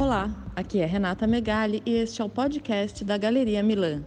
[0.00, 4.02] Olá, aqui é Renata Megali e este é o podcast da Galeria Milan.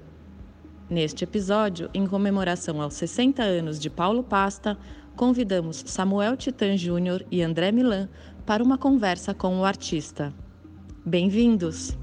[0.89, 4.76] Neste episódio, em comemoração aos 60 anos de Paulo Pasta,
[5.16, 8.09] convidamos Samuel Titan Júnior e André Milan
[8.44, 10.34] para uma conversa com o artista.
[11.05, 11.96] Bem-vindos!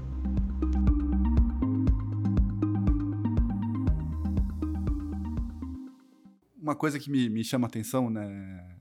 [6.57, 8.77] Uma coisa que me, me chama a atenção, né,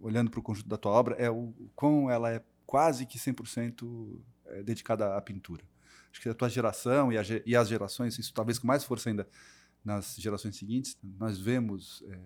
[0.00, 3.84] olhando para o conjunto da tua obra, é o quão ela é quase que 100%
[3.84, 5.64] é, dedicada à pintura.
[6.10, 9.10] Acho que a tua geração e, a, e, as gerações, isso talvez com mais força
[9.10, 9.26] ainda
[9.84, 12.18] nas gerações seguintes, nós vemos é,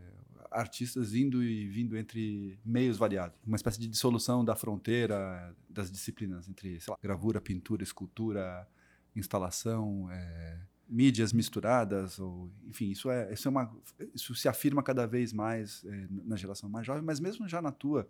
[0.50, 3.38] artistas indo e vindo entre meios variados.
[3.46, 8.68] Uma espécie de dissolução da fronteira das disciplinas entre lá, gravura, pintura, escultura,
[9.16, 13.74] instalação, é, mídias misturadas, ou enfim, isso é isso é uma
[14.14, 17.72] isso se afirma cada vez mais é, na geração mais jovem, mas mesmo já na
[17.72, 18.08] tua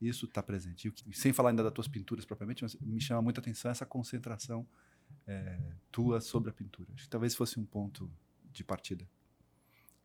[0.00, 0.92] isso está presente.
[1.06, 4.66] E, sem falar ainda das tuas pinturas propriamente, mas me chama muita atenção essa concentração
[5.26, 5.58] é,
[5.90, 6.88] tua sobre a pintura.
[6.94, 8.10] Acho que talvez fosse um ponto
[8.52, 9.08] de partida.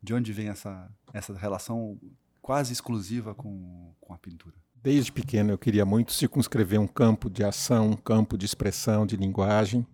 [0.02, 1.98] De onde vem essa, essa relação
[2.42, 4.54] quase exclusiva com, com a pintura?
[4.74, 9.16] Desde pequeno eu queria muito circunscrever um campo de ação, um campo de expressão, de
[9.16, 9.86] linguagem,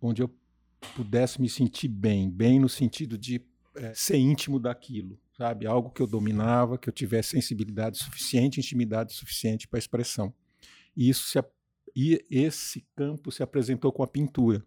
[0.00, 0.30] onde eu
[0.94, 3.44] pudesse me sentir bem, bem no sentido de
[3.80, 5.66] é, ser íntimo daquilo, sabe?
[5.66, 10.34] Algo que eu dominava, que eu tivesse sensibilidade suficiente, intimidade suficiente para expressão.
[10.94, 11.42] E isso se,
[11.96, 14.62] e esse campo se apresentou com a pintura.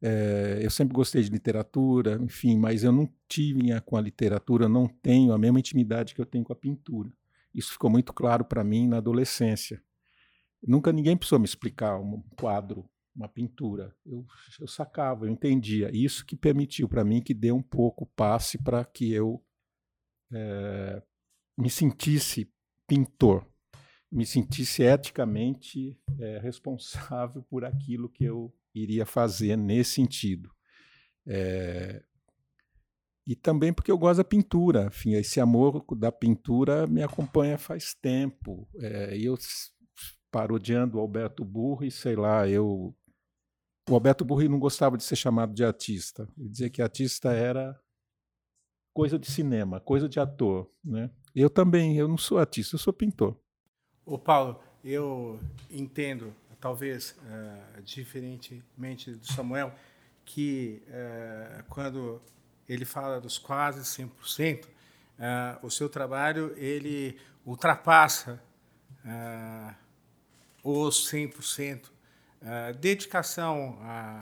[0.00, 4.86] É, eu sempre gostei de literatura, enfim, mas eu não tive com a literatura, não
[4.86, 7.12] tenho a mesma intimidade que eu tenho com a pintura.
[7.52, 9.82] Isso ficou muito claro para mim na adolescência.
[10.64, 13.92] Nunca ninguém precisou me explicar um quadro, uma pintura.
[14.06, 14.24] Eu,
[14.60, 15.90] eu sacava, eu entendia.
[15.92, 19.44] Isso que permitiu para mim que deu um pouco passe para que eu
[20.32, 21.02] é,
[21.58, 22.50] me sentisse
[22.86, 23.44] pintor,
[24.10, 30.50] me sentisse eticamente é, responsável por aquilo que eu iria fazer nesse sentido.
[31.26, 32.02] É,
[33.26, 37.92] e também porque eu gosto da pintura, enfim, esse amor da pintura me acompanha faz
[37.92, 38.66] tempo.
[38.76, 39.36] É, eu
[40.30, 42.94] parodiando Alberto Burri, sei lá, eu
[43.88, 46.28] o Alberto Burri não gostava de ser chamado de artista.
[46.36, 47.78] Ele dizia que artista era
[48.92, 51.10] coisa de cinema, coisa de ator, né?
[51.34, 53.38] Eu também, eu não sou artista, eu sou pintor.
[54.04, 55.38] O Paulo, eu
[55.70, 59.72] entendo talvez uh, diferentemente do Samuel,
[60.24, 62.20] que uh, quando
[62.68, 64.68] ele fala dos quase 100%, uh,
[65.18, 68.42] eh, o seu trabalho ele ultrapassa
[70.62, 71.97] os 100%.
[72.40, 74.20] Uh, dedicação à,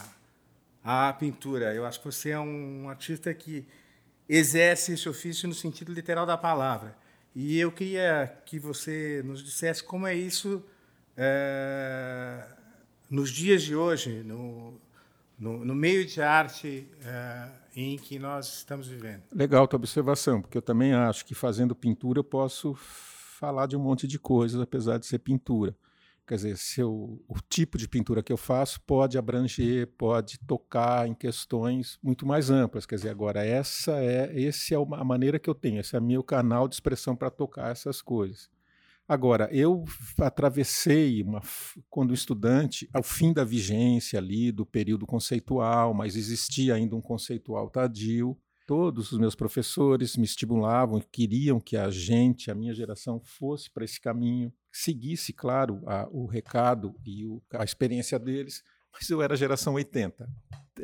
[0.82, 1.74] à pintura.
[1.74, 3.66] Eu acho que você é um artista que
[4.28, 6.96] exerce esse ofício no sentido literal da palavra.
[7.34, 10.64] E eu queria que você nos dissesse como é isso
[11.16, 12.42] é,
[13.10, 14.80] nos dias de hoje, no,
[15.38, 19.22] no, no meio de arte é, em que nós estamos vivendo.
[19.32, 23.80] Legal tua observação, porque eu também acho que fazendo pintura eu posso falar de um
[23.80, 25.76] monte de coisas, apesar de ser pintura.
[26.26, 31.06] Quer dizer, se eu, o tipo de pintura que eu faço pode abranger, pode tocar
[31.06, 32.84] em questões muito mais amplas.
[32.84, 36.02] Quer dizer, agora essa é, esse é a maneira que eu tenho, esse é o
[36.02, 38.50] meu canal de expressão para tocar essas coisas.
[39.08, 39.84] Agora, eu
[40.18, 41.40] atravessei, uma,
[41.88, 47.70] quando estudante, ao fim da vigência ali do período conceitual, mas existia ainda um conceitual
[47.70, 48.36] tardio.
[48.66, 53.84] Todos os meus professores me estimulavam, queriam que a gente, a minha geração, fosse para
[53.84, 58.62] esse caminho, seguisse, claro, a, o recado e o, a experiência deles,
[58.92, 60.28] mas eu era geração 80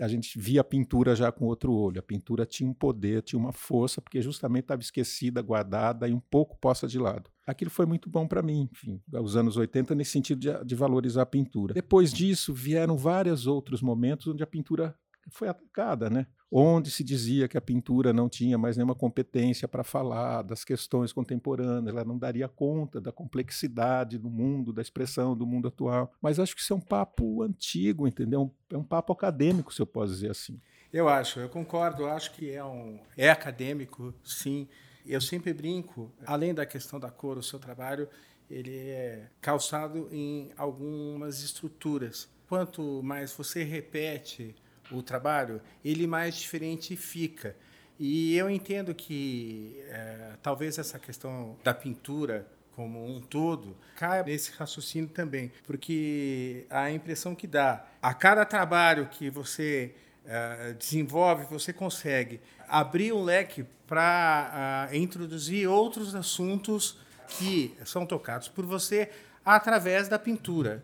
[0.01, 1.99] a gente via a pintura já com outro olho.
[1.99, 6.21] A pintura tinha um poder, tinha uma força, porque justamente estava esquecida, guardada e um
[6.21, 7.31] pouco posta de lado.
[7.47, 11.23] Aquilo foi muito bom para mim, enfim, os anos 80, nesse sentido de, de valorizar
[11.23, 11.75] a pintura.
[11.75, 14.95] Depois disso, vieram vários outros momentos onde a pintura
[15.31, 16.27] foi atacada, né?
[16.55, 21.11] Onde se dizia que a pintura não tinha mais nenhuma competência para falar das questões
[21.11, 26.13] contemporâneas, ela não daria conta da complexidade do mundo, da expressão do mundo atual.
[26.21, 28.55] Mas acho que isso é um papo antigo, entendeu?
[28.71, 30.61] É um papo acadêmico, se eu posso dizer assim.
[30.93, 34.69] Eu acho, eu concordo, acho que é um é acadêmico, sim.
[35.07, 38.07] Eu sempre brinco, além da questão da cor, o seu trabalho
[38.51, 42.29] ele é calçado em algumas estruturas.
[42.47, 44.55] Quanto mais você repete
[44.97, 47.57] o trabalho, ele mais diferente fica.
[47.99, 54.51] E eu entendo que é, talvez essa questão da pintura como um todo caia nesse
[54.53, 59.95] raciocínio também, porque a impressão que dá a cada trabalho que você
[60.25, 66.99] é, desenvolve, você consegue abrir um leque para introduzir outros assuntos
[67.29, 69.11] que são tocados por você
[69.45, 70.83] através da pintura.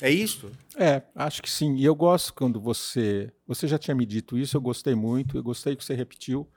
[0.00, 0.50] É isso?
[0.76, 1.76] É, acho que sim.
[1.76, 3.32] E eu gosto quando você.
[3.46, 6.48] Você já tinha me dito isso, eu gostei muito, eu gostei que você repetiu,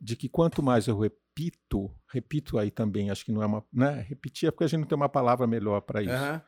[0.00, 3.64] de que quanto mais eu repito, repito aí também, acho que não é uma.
[3.72, 4.06] Né?
[4.08, 6.12] Repetir é porque a gente não tem uma palavra melhor para isso.
[6.12, 6.40] Uhum.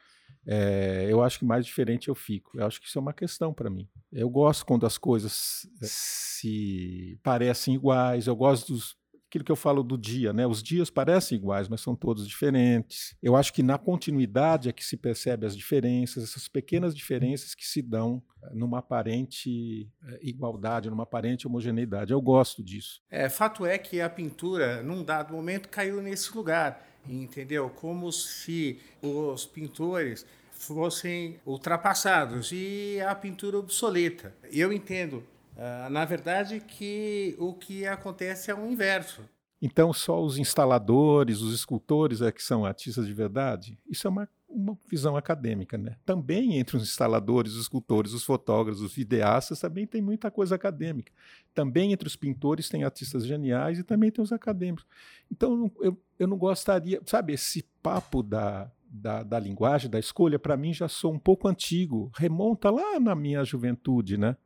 [0.46, 2.58] É, eu acho que mais diferente eu fico.
[2.58, 3.88] Eu acho que isso é uma questão para mim.
[4.10, 8.96] Eu gosto quando as coisas se parecem iguais, eu gosto dos,
[9.30, 10.44] aquilo que eu falo do dia, né?
[10.44, 13.14] Os dias parecem iguais, mas são todos diferentes.
[13.22, 17.64] Eu acho que na continuidade é que se percebe as diferenças, essas pequenas diferenças que
[17.64, 22.12] se dão eh, numa aparente eh, igualdade, numa aparente homogeneidade.
[22.12, 23.00] Eu gosto disso.
[23.08, 27.70] É, fato é que a pintura, num dado momento, caiu nesse lugar, entendeu?
[27.70, 34.34] Como se os pintores fossem ultrapassados e a pintura obsoleta.
[34.50, 35.24] Eu entendo
[35.60, 39.20] Uh, na verdade, que o que acontece é o inverso.
[39.60, 43.78] Então, só os instaladores, os escultores é que são artistas de verdade?
[43.86, 45.96] Isso é uma, uma visão acadêmica, né?
[46.06, 51.12] Também entre os instaladores, os escultores, os fotógrafos, os videastas, também tem muita coisa acadêmica.
[51.52, 54.86] Também entre os pintores tem artistas geniais e também tem os acadêmicos.
[55.30, 60.56] Então, eu, eu não gostaria, sabe, esse papo da, da, da linguagem, da escolha, para
[60.56, 64.38] mim já sou um pouco antigo, remonta lá na minha juventude, né?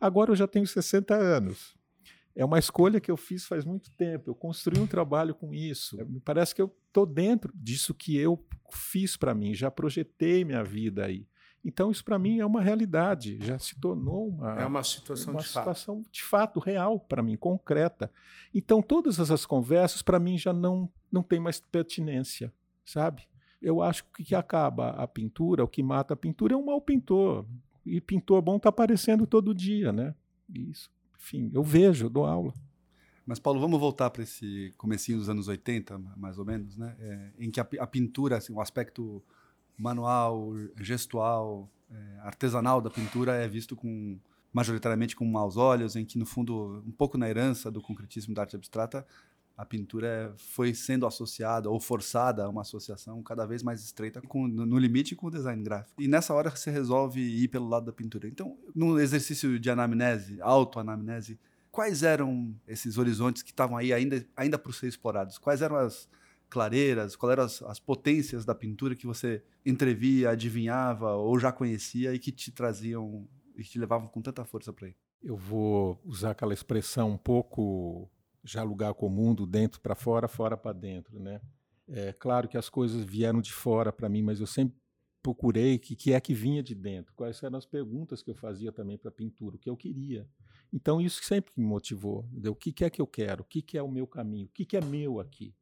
[0.00, 1.76] Agora eu já tenho 60 anos.
[2.34, 4.30] É uma escolha que eu fiz faz muito tempo.
[4.30, 5.96] Eu construí um trabalho com isso.
[6.06, 8.42] Me parece que eu estou dentro disso que eu
[8.72, 11.26] fiz para mim, já projetei minha vida aí.
[11.62, 15.42] Então, isso para mim é uma realidade, já se tornou uma, é uma situação, uma
[15.42, 16.10] de, situação fato.
[16.10, 18.10] de fato real para mim, concreta.
[18.54, 22.50] Então, todas essas conversas para mim já não, não tem mais pertinência,
[22.84, 23.28] sabe?
[23.60, 26.64] Eu acho que o que acaba a pintura, o que mata a pintura é um
[26.64, 27.44] mau pintor.
[27.84, 30.14] E pintor bom está aparecendo todo dia, né?
[30.52, 32.54] Isso, enfim, eu vejo, eu dou aula.
[33.26, 36.96] Mas, Paulo, vamos voltar para esse comecinho dos anos 80, mais ou menos, né?
[36.98, 39.22] É, em que a, a, pintura, assim, o aspecto
[39.78, 44.18] manual, gestual, é, artesanal da pintura é visto com
[44.52, 48.42] majoritariamente com maus olhos, em que, no fundo, um pouco na herança do concretismo da
[48.42, 49.06] arte abstrata,
[49.60, 54.48] a pintura foi sendo associada ou forçada a uma associação cada vez mais estreita com,
[54.48, 56.00] no limite com o design gráfico.
[56.00, 58.26] E nessa hora você resolve ir pelo lado da pintura.
[58.26, 61.38] Então, no exercício de anamnese, autoanamnese,
[61.70, 65.36] quais eram esses horizontes que estavam aí ainda, ainda por ser explorados?
[65.36, 66.08] Quais eram as
[66.48, 72.14] clareiras, quais eram as, as potências da pintura que você entrevia, adivinhava ou já conhecia
[72.14, 74.94] e que te traziam e que te levavam com tanta força para aí?
[75.22, 78.10] Eu vou usar aquela expressão um pouco
[78.42, 81.40] já lugar comum do dentro para fora, fora para dentro, né?
[81.88, 84.78] É claro que as coisas vieram de fora para mim, mas eu sempre
[85.22, 88.72] procurei que que é que vinha de dentro, quais eram as perguntas que eu fazia
[88.72, 90.26] também para a pintura, o que eu queria.
[90.72, 92.52] Então isso sempre me motivou, entendeu?
[92.52, 94.50] o que, que é que eu quero, o que, que é o meu caminho, o
[94.50, 95.54] que, que é meu aqui.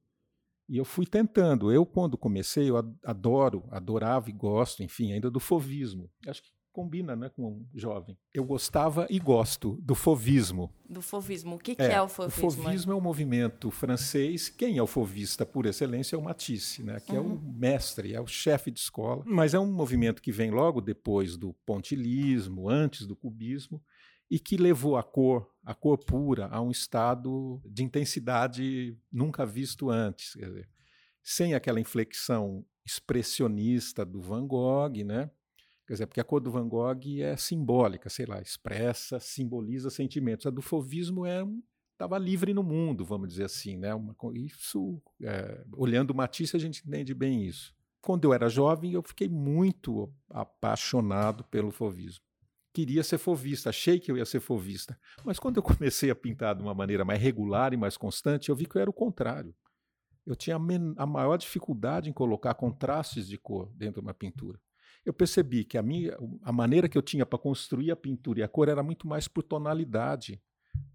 [0.68, 1.72] E eu fui tentando.
[1.72, 6.10] Eu, quando comecei, eu adoro, adorava e gosto, enfim, ainda do fovismo.
[6.26, 8.16] Acho que combina né, com um jovem.
[8.32, 10.72] Eu gostava e gosto do fovismo.
[10.88, 11.56] Do fovismo.
[11.56, 12.46] O que, que é, é, o fovismo?
[12.46, 14.48] O fovismo é um movimento francês.
[14.48, 17.18] Quem é o fovista por excelência é o Matisse, né, que uhum.
[17.18, 17.54] é o uhum.
[17.56, 19.24] mestre, é o chefe de escola.
[19.26, 23.82] Mas é um movimento que vem logo depois do pontilismo, antes do cubismo,
[24.30, 29.90] e que levou a cor, a cor pura, a um estado de intensidade nunca visto
[29.90, 30.34] antes.
[30.34, 30.68] Dizer,
[31.24, 35.28] sem aquela inflexão expressionista do Van Gogh, né?
[35.88, 40.44] Quer dizer, porque a cor do Van Gogh é simbólica, sei lá, expressa, simboliza sentimentos.
[40.44, 41.42] A do Fauvismo é
[41.94, 43.94] estava livre no mundo, vamos dizer assim, né?
[43.94, 47.74] Uma, isso, é, olhando o Matisse, a gente entende bem isso.
[48.02, 52.22] Quando eu era jovem, eu fiquei muito apaixonado pelo Fauvismo.
[52.74, 54.96] Queria ser fovista, achei que eu ia ser fovista.
[55.24, 58.54] Mas quando eu comecei a pintar de uma maneira mais regular e mais constante, eu
[58.54, 59.54] vi que eu era o contrário.
[60.26, 64.60] Eu tinha a, a maior dificuldade em colocar contrastes de cor dentro de uma pintura
[65.08, 68.42] eu percebi que a minha a maneira que eu tinha para construir a pintura e
[68.42, 70.38] a cor era muito mais por tonalidade,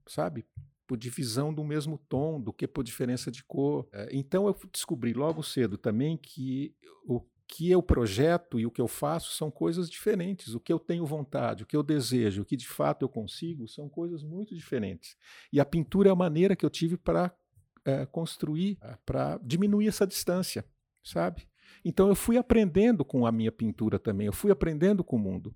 [0.05, 0.45] sabe?
[0.85, 3.87] Por divisão do mesmo tom do que por diferença de cor.
[3.91, 6.75] É, então eu descobri logo cedo também que
[7.07, 10.53] o que eu projeto e o que eu faço são coisas diferentes.
[10.53, 13.67] O que eu tenho vontade, o que eu desejo, o que de fato eu consigo
[13.67, 15.17] são coisas muito diferentes.
[15.51, 17.35] E a pintura é a maneira que eu tive para
[17.83, 20.63] é, construir, para diminuir essa distância,
[21.03, 21.47] sabe?
[21.83, 25.55] Então eu fui aprendendo com a minha pintura também, eu fui aprendendo com o mundo,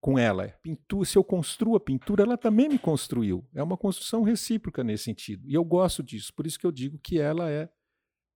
[0.00, 0.48] com ela.
[0.62, 3.46] Pintura, se eu construo a pintura, ela também me construiu.
[3.54, 5.48] É uma construção recíproca nesse sentido.
[5.48, 7.68] E eu gosto disso, por isso que eu digo que ela é,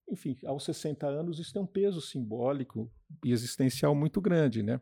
[0.09, 2.91] enfim, aos 60 anos isso tem um peso simbólico
[3.23, 4.81] e existencial muito grande, né?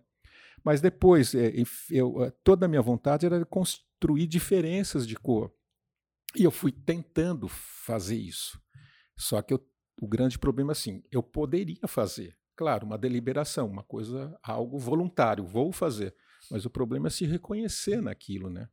[0.64, 1.54] Mas depois, é,
[1.90, 5.54] eu, é, toda a minha vontade era construir diferenças de cor.
[6.36, 8.60] E eu fui tentando fazer isso.
[9.16, 9.66] Só que eu,
[10.00, 15.72] o grande problema, assim, eu poderia fazer, Claro, uma deliberação, uma coisa, algo voluntário, vou
[15.72, 16.16] fazer.
[16.50, 18.68] Mas o problema é se reconhecer naquilo, né?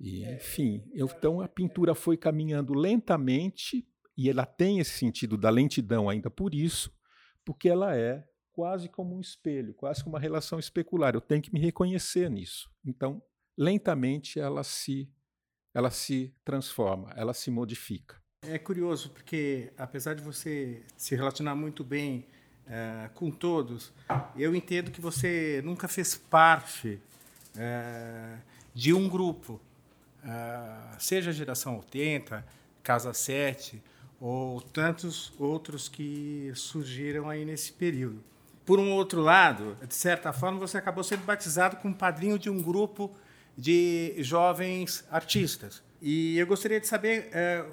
[0.00, 3.86] E, enfim, eu, então a pintura foi caminhando lentamente,
[4.16, 6.90] e ela tem esse sentido da lentidão ainda por isso,
[7.44, 11.14] porque ela é quase como um espelho, quase como uma relação especular.
[11.14, 12.70] Eu tenho que me reconhecer nisso.
[12.82, 13.22] Então,
[13.58, 15.12] lentamente ela se
[15.74, 18.19] ela se transforma, ela se modifica.
[18.48, 22.24] É curioso porque apesar de você se relacionar muito bem
[22.66, 23.92] uh, com todos,
[24.34, 26.98] eu entendo que você nunca fez parte
[27.54, 28.38] uh,
[28.72, 29.60] de um grupo,
[30.24, 32.42] uh, seja a geração 80,
[32.82, 33.82] Casa 7
[34.18, 38.24] ou tantos outros que surgiram aí nesse período.
[38.64, 42.62] Por um outro lado, de certa forma, você acabou sendo batizado como padrinho de um
[42.62, 43.14] grupo
[43.54, 45.82] de jovens artistas.
[46.00, 47.64] E eu gostaria de saber é,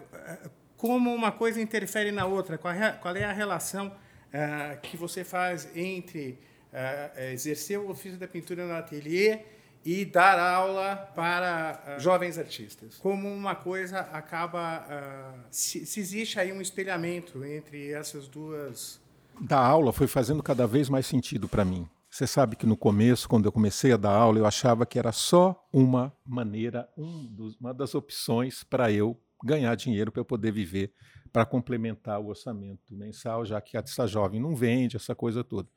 [0.78, 3.92] como uma coisa interfere na outra, qual é, qual é a relação
[4.32, 6.40] é, que você faz entre
[6.72, 9.40] é, exercer o ofício da pintura no ateliê
[9.88, 12.98] e dar aula para uh, jovens artistas.
[12.98, 14.86] Como uma coisa acaba.
[14.86, 19.00] Uh, se, se, existe aí um espelhamento entre essas duas.
[19.40, 21.88] Da aula foi fazendo cada vez mais sentido para mim.
[22.10, 25.14] Você sabe que no começo, quando eu comecei a dar aula, eu achava que era
[25.14, 30.52] só uma maneira, um dos, uma das opções para eu ganhar dinheiro para eu poder
[30.52, 30.94] viver,
[31.32, 35.70] para complementar o orçamento mensal, já que essa jovem não vende, essa coisa toda.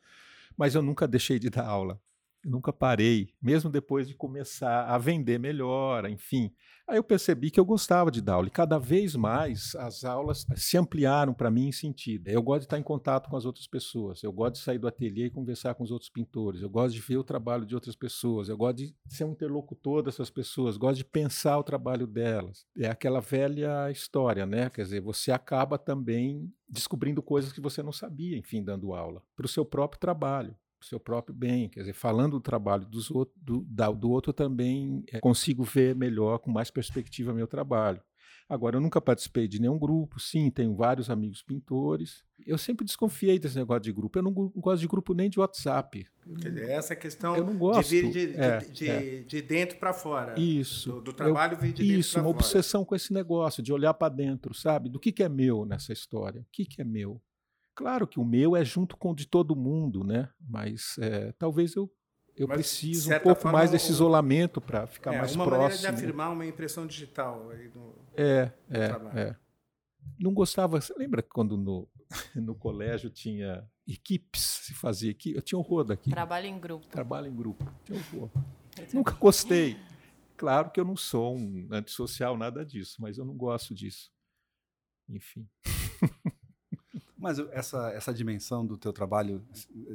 [0.57, 2.01] Mas eu nunca deixei de dar aula.
[2.45, 6.51] Nunca parei, mesmo depois de começar a vender melhor, enfim.
[6.89, 10.47] Aí eu percebi que eu gostava de dar aula e cada vez mais as aulas
[10.57, 12.27] se ampliaram para mim em sentido.
[12.29, 14.89] Eu gosto de estar em contato com as outras pessoas, eu gosto de sair do
[14.89, 17.95] ateliê e conversar com os outros pintores, eu gosto de ver o trabalho de outras
[17.95, 22.67] pessoas, eu gosto de ser um interlocutor dessas pessoas, gosto de pensar o trabalho delas.
[22.77, 24.71] É aquela velha história, né?
[24.71, 29.47] Quer dizer, você acaba também descobrindo coisas que você não sabia, enfim, dando aula, para
[29.47, 30.57] o seu próprio trabalho
[30.87, 31.69] seu próprio bem.
[31.69, 35.63] Quer dizer, falando do trabalho dos outro, do, da, do outro, eu também é, consigo
[35.63, 38.03] ver melhor, com mais perspectiva, meu trabalho.
[38.51, 42.25] Agora, eu nunca participei de nenhum grupo, sim, tenho vários amigos pintores.
[42.45, 44.19] Eu sempre desconfiei desse negócio de grupo.
[44.19, 46.05] Eu não, não gosto de grupo nem de WhatsApp.
[46.43, 47.89] Quer dizer, essa questão eu não gosto.
[47.89, 49.23] de vir de, é, de, é.
[49.23, 50.35] de, dentro para fora.
[50.37, 50.95] Isso.
[50.95, 52.37] Do, do trabalho vir de Isso, uma fora.
[52.37, 54.89] obsessão com esse negócio, de olhar para dentro, sabe?
[54.89, 56.41] Do que, que é meu nessa história?
[56.41, 57.23] O que, que é meu?
[57.75, 60.29] Claro que o meu é junto com o de todo mundo, né?
[60.41, 61.91] Mas é, talvez eu,
[62.37, 65.65] eu Mas, preciso um pouco forma, mais desse isolamento para ficar é, mais uma próximo.
[65.65, 69.19] Uma maneira de afirmar uma impressão digital aí no, é, no é, trabalho.
[69.19, 69.37] É.
[70.19, 70.81] Não gostava.
[70.81, 71.89] Você lembra quando no,
[72.35, 75.37] no colégio tinha equipes, se fazia equipe?
[75.37, 76.15] Eu tinha horror daquilo.
[76.15, 76.87] Trabalho em grupo.
[76.89, 77.65] Trabalho em grupo.
[77.85, 78.31] Tinha horror.
[78.93, 79.77] Nunca gostei.
[80.37, 84.11] Claro que eu não sou um antissocial, nada disso, mas eu não gosto disso.
[85.09, 85.47] Enfim.
[87.21, 89.45] Mas essa, essa dimensão do teu trabalho,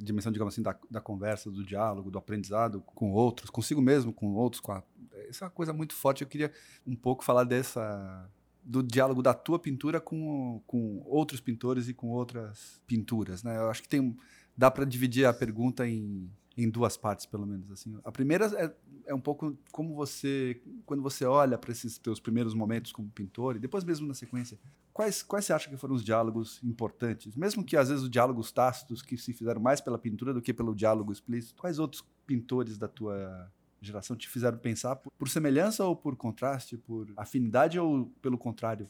[0.02, 4.34] dimensão, digamos assim, da, da conversa, do diálogo, do aprendizado com outros, consigo mesmo, com
[4.36, 4.84] outros, com a,
[5.28, 6.22] essa é uma coisa muito forte.
[6.22, 6.52] Eu queria
[6.86, 8.30] um pouco falar dessa
[8.64, 13.58] do diálogo da tua pintura com, com outros pintores e com outras pinturas, né?
[13.58, 14.16] Eu acho que tem
[14.58, 17.96] dá para dividir a pergunta em, em duas partes, pelo menos assim.
[18.04, 18.74] A primeira é,
[19.08, 23.56] é um pouco como você quando você olha para esses teus primeiros momentos como pintor
[23.56, 24.58] e depois mesmo na sequência,
[24.96, 27.36] Quais, quais você acha que foram os diálogos importantes?
[27.36, 30.54] Mesmo que às vezes os diálogos tácitos que se fizeram mais pela pintura do que
[30.54, 35.84] pelo diálogo explícito, quais outros pintores da tua geração te fizeram pensar por, por semelhança
[35.84, 38.90] ou por contraste, por afinidade ou pelo contrário?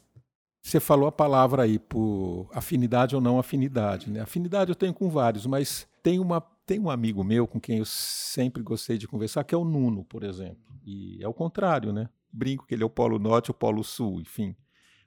[0.61, 4.11] Você falou a palavra aí, por afinidade ou não afinidade.
[4.11, 4.19] Né?
[4.19, 7.85] Afinidade eu tenho com vários, mas tem, uma, tem um amigo meu com quem eu
[7.85, 10.71] sempre gostei de conversar, que é o Nuno, por exemplo.
[10.85, 12.07] E é o contrário, né?
[12.31, 14.55] Brinco que ele é o Polo Norte o Polo Sul, enfim.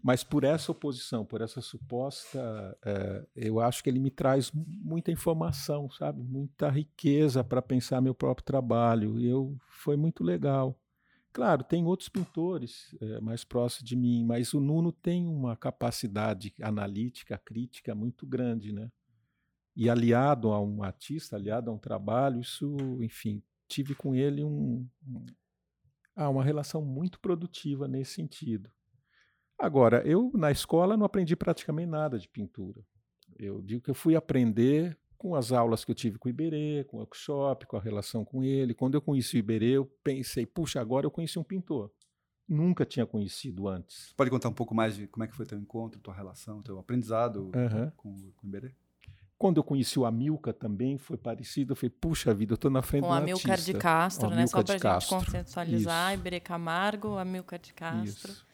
[0.03, 5.11] Mas por essa oposição, por essa suposta, é, eu acho que ele me traz muita
[5.11, 6.23] informação, sabe?
[6.23, 9.21] Muita riqueza para pensar meu próprio trabalho.
[9.21, 10.79] Eu foi muito legal.
[11.33, 16.55] Claro, tem outros pintores é, mais próximos de mim, mas o Nuno tem uma capacidade
[16.63, 18.91] analítica, crítica muito grande, né?
[19.77, 24.89] E aliado a um artista, aliado a um trabalho, isso, enfim, tive com ele um,
[25.07, 25.27] um
[26.17, 28.69] ah, uma relação muito produtiva nesse sentido.
[29.59, 32.81] Agora, eu na escola não aprendi praticamente nada de pintura.
[33.37, 36.85] Eu digo que eu fui aprender com as aulas que eu tive com o Iberê,
[36.85, 38.73] com o workshop, com a relação com ele.
[38.73, 41.91] Quando eu conheci o Iberê, eu pensei, puxa, agora eu conheci um pintor.
[42.49, 44.15] Nunca tinha conhecido antes.
[44.17, 46.79] Pode contar um pouco mais de como é que foi teu encontro, tua relação, teu
[46.79, 47.91] aprendizado uhum.
[47.97, 48.73] com, com o Iberê?
[49.37, 51.73] Quando eu conheci o Amilcar também foi parecido.
[51.73, 53.73] Eu falei, puxa vida, eu estou na frente com do Amilcar artista.
[53.73, 54.47] de Castro, né?
[54.47, 56.15] Só para a gente consensualizar.
[56.15, 58.33] Iberê Camargo, Amilcar de Castro.
[58.33, 58.48] Isso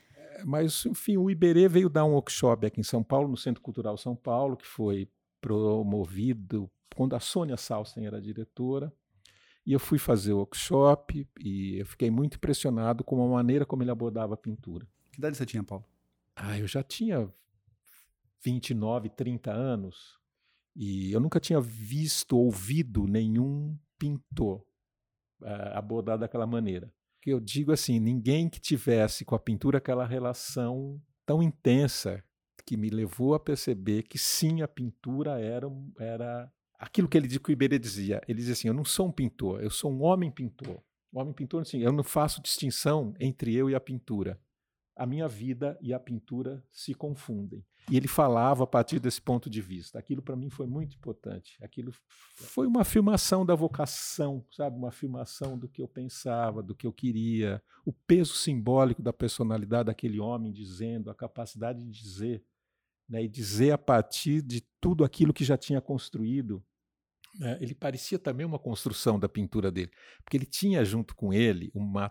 [0.44, 3.96] mas, enfim, o Iberê veio dar um workshop aqui em São Paulo, no Centro Cultural
[3.96, 5.08] São Paulo, que foi
[5.40, 8.92] promovido quando a Sônia Salsen era diretora.
[9.66, 13.82] E eu fui fazer o workshop e eu fiquei muito impressionado com a maneira como
[13.82, 14.86] ele abordava a pintura.
[15.10, 15.84] Que idade você tinha, Paulo?
[16.36, 17.32] Ah, eu já tinha
[18.42, 20.18] 29, 30 anos
[20.76, 24.64] e eu nunca tinha visto, ouvido nenhum pintor
[25.40, 26.92] uh, abordar daquela maneira.
[27.24, 32.22] Que eu digo assim, ninguém que tivesse com a pintura aquela relação tão intensa
[32.66, 35.66] que me levou a perceber que sim, a pintura era,
[35.98, 38.20] era aquilo que ele o Iberê dizia.
[38.28, 40.82] Ele dizia assim: Eu não sou um pintor, eu sou um homem pintor.
[41.14, 44.38] Homem pintor, assim, eu não faço distinção entre eu e a pintura.
[44.94, 47.64] A minha vida e a pintura se confundem.
[47.90, 49.98] E ele falava a partir desse ponto de vista.
[49.98, 51.56] Aquilo para mim foi muito importante.
[51.62, 51.92] Aquilo
[52.34, 54.76] foi uma afirmação da vocação, sabe?
[54.76, 59.86] Uma afirmação do que eu pensava, do que eu queria, o peso simbólico da personalidade
[59.86, 62.42] daquele homem dizendo, a capacidade de dizer,
[63.08, 63.22] né?
[63.22, 66.64] E dizer a partir de tudo aquilo que já tinha construído.
[67.38, 67.58] Né?
[67.60, 69.90] Ele parecia também uma construção da pintura dele,
[70.24, 72.10] porque ele tinha junto com ele uma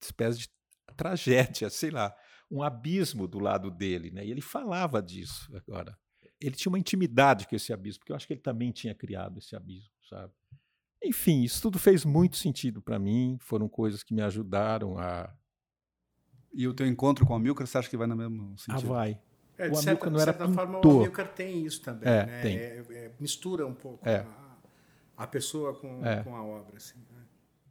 [0.00, 0.48] espécie de
[0.96, 2.14] tragédia, sei lá,
[2.50, 4.24] um abismo do lado dele, né?
[4.24, 5.96] E ele falava disso agora.
[6.40, 9.38] Ele tinha uma intimidade com esse abismo, porque eu acho que ele também tinha criado
[9.38, 10.32] esse abismo, sabe?
[11.02, 15.32] Enfim, isso tudo fez muito sentido para mim, foram coisas que me ajudaram a
[16.52, 18.92] E o teu encontro com o Amilcar, você acha que vai no mesmo ah, sentido?
[18.92, 19.20] Ah, vai.
[19.56, 22.26] É, de o certa, não era de certa forma, o Amilcar tem isso também, é,
[22.26, 22.42] né?
[22.42, 22.56] Tem.
[22.56, 24.18] É, é, mistura um pouco é.
[24.18, 24.58] a,
[25.16, 26.22] a, pessoa com, é.
[26.22, 26.98] com a obra, assim.
[27.10, 27.22] Né?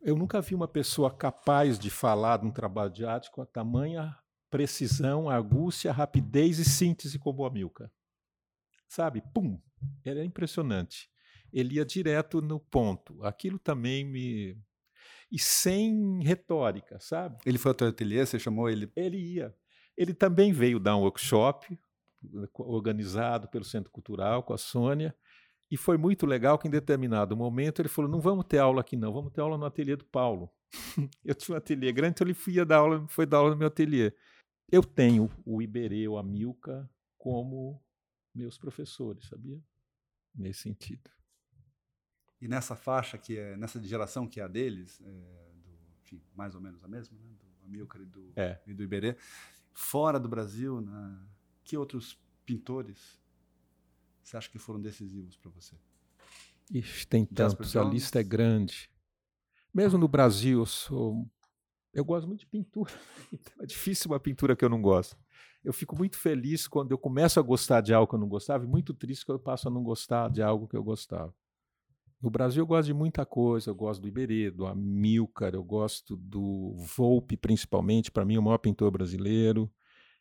[0.02, 3.46] Eu nunca vi uma pessoa capaz de falar de um trabalho de arte com a
[3.46, 4.16] tamanha
[4.50, 7.92] precisão, argúcia, rapidez e síntese como o Amilcar.
[8.88, 9.22] Sabe?
[9.34, 9.60] Pum!
[10.04, 11.10] Era impressionante.
[11.52, 13.24] Ele ia direto no ponto.
[13.24, 14.58] Aquilo também me.
[15.32, 17.38] E sem retórica, sabe?
[17.46, 18.92] Ele foi ao teu ateliê, você chamou ele?
[18.96, 19.56] Ele ia.
[19.96, 21.78] Ele também veio dar um workshop
[22.54, 25.16] organizado pelo Centro Cultural com a Sônia.
[25.70, 28.96] E foi muito legal que em determinado momento ele falou: não vamos ter aula aqui,
[28.96, 30.50] não, vamos ter aula no ateliê do Paulo.
[31.26, 33.68] eu tinha um ateliê grande, então ele foi dar aula, foi dar aula no meu
[33.68, 34.14] ateliê.
[34.70, 37.82] Eu tenho o Iberê, o Amilca, como
[38.34, 39.62] meus professores, sabia?
[40.36, 41.10] Nesse sentido.
[42.40, 46.54] E nessa faixa, que é nessa geração que é a deles, é, do, enfim, mais
[46.54, 47.30] ou menos a mesma, né?
[47.40, 48.62] do Amilcar e do, é.
[48.68, 49.18] e do Iberê,
[49.74, 51.20] fora do Brasil, né?
[51.64, 53.20] que outros pintores
[54.28, 55.74] você acha que foram decisivos para você?
[56.70, 58.92] Ixi, tem tantos, a lista é grande.
[59.74, 61.26] Mesmo no Brasil, eu sou
[62.00, 62.94] eu gosto muito de pintura.
[63.34, 65.18] Então é difícil uma pintura que eu não gosto.
[65.64, 68.64] Eu fico muito feliz quando eu começo a gostar de algo que eu não gostava
[68.64, 71.34] e muito triste quando eu passo a não gostar de algo que eu gostava.
[72.22, 76.16] No Brasil eu gosto de muita coisa, eu gosto do Iberê, do Amilcar, eu gosto
[76.16, 79.72] do Volpe principalmente, para mim é o maior pintor brasileiro.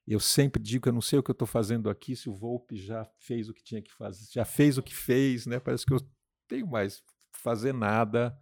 [0.07, 2.35] Eu sempre digo que eu não sei o que eu estou fazendo aqui, se o
[2.35, 5.59] Volpe já fez o que tinha que fazer, já fez o que fez, né?
[5.59, 6.01] Parece que eu
[6.49, 8.37] tenho mais fazer nada.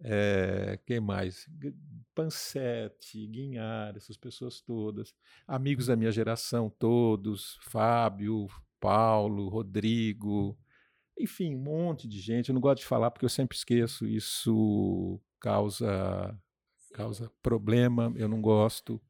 [0.00, 1.48] É, quem mais?
[2.14, 5.14] Pansete, Guinhar, essas pessoas todas.
[5.46, 8.46] Amigos da minha geração todos, Fábio,
[8.78, 10.58] Paulo, Rodrigo,
[11.18, 12.48] enfim, um monte de gente.
[12.50, 16.38] Eu não gosto de falar porque eu sempre esqueço, isso causa,
[16.92, 19.00] causa problema, eu não gosto.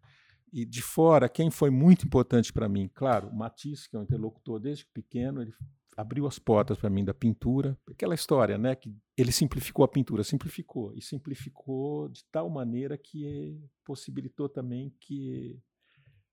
[0.52, 2.88] E de fora, quem foi muito importante para mim?
[2.94, 5.52] Claro, o Matisse, que é um interlocutor desde pequeno, ele
[5.96, 7.78] abriu as portas para mim da pintura.
[7.90, 13.58] Aquela história, né, que ele simplificou a pintura, simplificou e simplificou de tal maneira que
[13.84, 15.58] possibilitou também que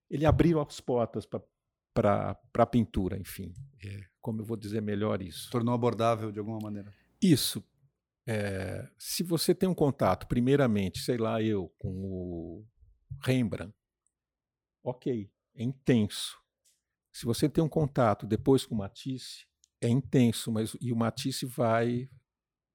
[0.09, 3.53] ele abriu as portas para a pintura, enfim.
[3.83, 5.49] É, como eu vou dizer melhor isso?
[5.49, 6.93] Tornou abordável de alguma maneira.
[7.21, 7.63] Isso.
[8.27, 12.65] É, se você tem um contato, primeiramente, sei lá, eu com o
[13.21, 13.73] Rembrandt,
[14.83, 16.37] ok, é intenso.
[17.11, 19.45] Se você tem um contato depois com o Matisse,
[19.85, 22.09] é intenso, mas e o Matisse vai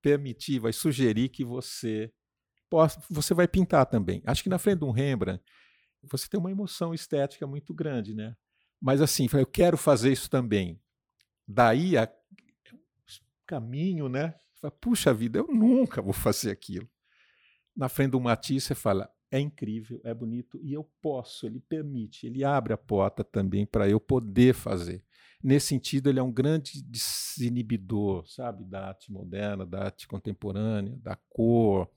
[0.03, 2.13] permitir, vai sugerir que você
[2.71, 4.23] possa, você vai pintar também.
[4.27, 5.43] Acho que na frente de um Rembrandt
[6.03, 8.37] você tem uma emoção estética muito grande, né?
[8.81, 10.81] Mas assim, eu quero fazer isso também.
[11.47, 12.09] Daí a
[13.47, 14.35] caminho, né?
[14.81, 16.89] Puxa vida, eu nunca vou fazer aquilo.
[17.75, 22.27] Na frente do Matisse, você fala, é incrível, é bonito e eu posso, ele permite,
[22.27, 25.03] ele abre a porta também para eu poder fazer.
[25.43, 31.15] Nesse sentido, ele é um grande desinibidor, sabe, da arte moderna, da arte contemporânea, da
[31.15, 31.89] cor,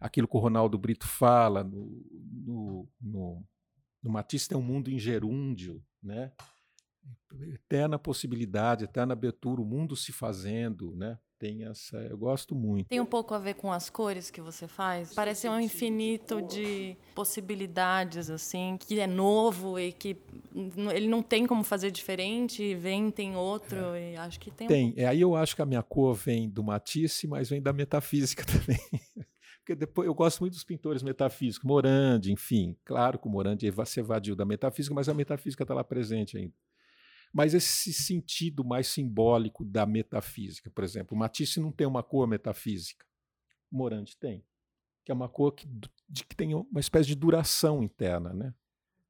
[0.00, 3.44] aquilo que o Ronaldo Brito fala no, no, no,
[4.02, 6.32] no Matisse tem um mundo em gerúndio, né?
[7.52, 11.16] Eterna possibilidade, eterna abertura, o mundo se fazendo, né?
[11.40, 11.96] Tem essa.
[11.96, 12.88] Eu gosto muito.
[12.88, 15.14] Tem um pouco a ver com as cores que você faz?
[15.14, 20.18] Parece um infinito de possibilidades, assim, que é novo e que
[20.94, 24.12] ele não tem como fazer diferente, vem, tem outro, é.
[24.12, 24.68] e acho que tem.
[24.68, 24.90] Tem.
[24.90, 24.94] Um...
[24.98, 28.44] É, aí eu acho que a minha cor vem do Matisse, mas vem da metafísica
[28.44, 28.78] também.
[29.60, 32.76] Porque depois eu gosto muito dos pintores metafísicos, Morandi, enfim.
[32.84, 36.52] Claro que o Morandi se evadiu da metafísica, mas a metafísica está lá presente ainda.
[37.32, 42.26] Mas esse sentido mais simbólico da metafísica, por exemplo, o Matisse não tem uma cor
[42.26, 43.06] metafísica,
[43.70, 44.44] o Morandi tem,
[45.04, 45.66] que é uma cor que,
[46.08, 48.54] de, que tem uma espécie de duração interna, né?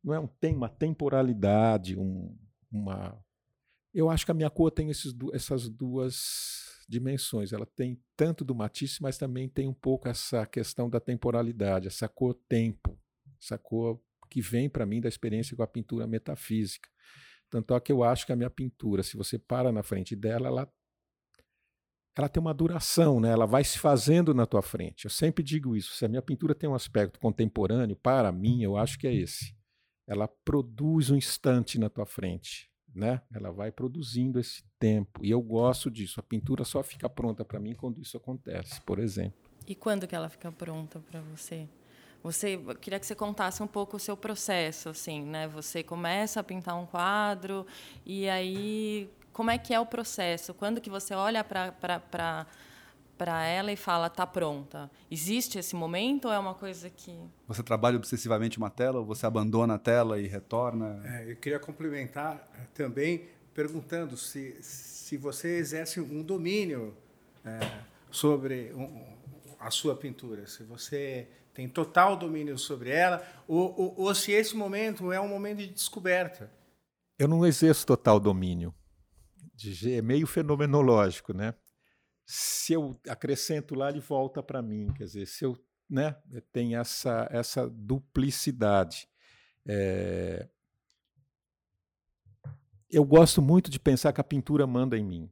[0.02, 2.36] Não é um, tem uma temporalidade, um,
[2.70, 3.18] uma.
[3.92, 7.52] Eu acho que a minha cor tem esses, essas duas dimensões.
[7.52, 12.08] Ela tem tanto do Matisse, mas também tem um pouco essa questão da temporalidade, essa
[12.08, 12.98] cor tempo,
[13.40, 16.88] essa cor que vem para mim da experiência com a pintura metafísica.
[17.50, 20.46] Tanto é que eu acho que a minha pintura, se você para na frente dela,
[20.46, 20.72] ela,
[22.16, 23.30] ela tem uma duração, né?
[23.30, 25.04] ela vai se fazendo na tua frente.
[25.04, 25.94] Eu sempre digo isso.
[25.94, 29.54] Se a minha pintura tem um aspecto contemporâneo, para mim, eu acho que é esse.
[30.06, 32.70] Ela produz um instante na tua frente.
[32.94, 33.20] Né?
[33.32, 35.24] Ela vai produzindo esse tempo.
[35.24, 36.20] E eu gosto disso.
[36.20, 39.38] A pintura só fica pronta para mim quando isso acontece, por exemplo.
[39.66, 41.68] E quando que ela fica pronta para você?
[42.22, 45.48] Você eu queria que você contasse um pouco o seu processo, assim, né?
[45.48, 47.66] Você começa a pintar um quadro
[48.04, 50.52] e aí como é que é o processo?
[50.52, 52.46] Quando que você olha para
[53.16, 54.90] para ela e fala tá pronta?
[55.10, 59.26] Existe esse momento ou é uma coisa que você trabalha obsessivamente uma tela ou você
[59.26, 61.02] abandona a tela e retorna?
[61.04, 66.96] É, eu queria complementar também perguntando se se você exerce um domínio
[67.44, 67.58] é,
[68.12, 69.04] sobre um,
[69.58, 74.56] a sua pintura, se você tem total domínio sobre ela, ou, ou, ou se esse
[74.56, 76.50] momento é um momento de descoberta.
[77.18, 78.74] Eu não exerço total domínio.
[79.86, 81.54] É meio fenomenológico, né?
[82.24, 84.92] Se eu acrescento lá, ele volta para mim.
[84.94, 85.58] Quer dizer, se eu
[85.90, 86.16] né,
[86.52, 89.08] tem essa, essa duplicidade.
[89.66, 90.48] É...
[92.88, 95.30] Eu gosto muito de pensar que a pintura manda em mim.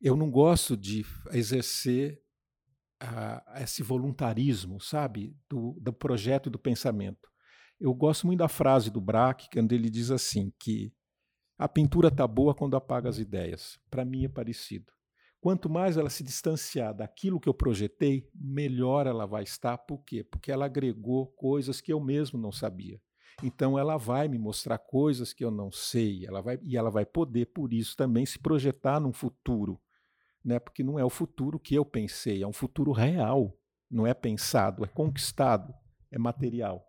[0.00, 2.20] Eu não gosto de exercer
[3.00, 7.28] a, esse voluntarismo, sabe, do, do projeto do pensamento.
[7.80, 10.92] Eu gosto muito da frase do Braque, quando ele diz assim que
[11.58, 13.78] a pintura está boa quando apaga as ideias.
[13.90, 14.92] Para mim é parecido.
[15.40, 19.78] Quanto mais ela se distanciar daquilo que eu projetei, melhor ela vai estar.
[19.78, 20.22] Por quê?
[20.22, 23.00] Porque ela agregou coisas que eu mesmo não sabia.
[23.42, 27.06] Então ela vai me mostrar coisas que eu não sei, ela vai, e ela vai
[27.06, 29.80] poder, por isso, também se projetar num futuro
[30.44, 30.58] né?
[30.58, 33.56] porque não é o futuro que eu pensei, é um futuro real,
[33.90, 35.74] não é pensado, é conquistado,
[36.10, 36.86] é material.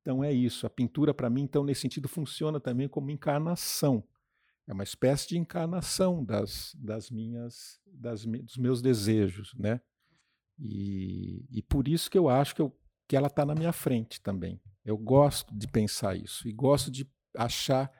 [0.00, 0.66] Então é isso.
[0.66, 4.04] A pintura, para mim, então, nesse sentido, funciona também como encarnação.
[4.64, 9.80] É uma espécie de encarnação das, das minhas, das, dos meus desejos, né?
[10.58, 12.76] E, e por isso que eu acho que, eu,
[13.08, 14.60] que ela está na minha frente também.
[14.84, 17.92] Eu gosto de pensar isso e gosto de achar.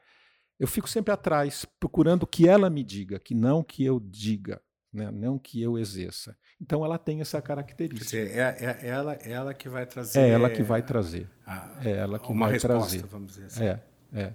[0.58, 4.62] Eu fico sempre atrás, procurando que ela me diga, que não que eu diga
[4.96, 5.10] né?
[5.10, 6.36] não que eu exerça.
[6.60, 8.04] Então ela tem essa característica.
[8.04, 10.20] Dizer, é, é, ela, ela que vai trazer.
[10.20, 11.30] É ela que vai trazer.
[11.46, 13.06] A, é ela que uma vai resposta, trazer.
[13.06, 13.64] vamos dizer assim.
[13.64, 13.82] É,
[14.12, 14.34] é.